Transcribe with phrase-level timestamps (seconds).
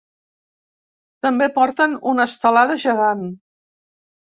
[1.25, 3.25] També porten una estelada gegant.